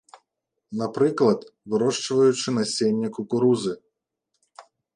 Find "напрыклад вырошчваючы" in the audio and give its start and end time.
0.81-2.47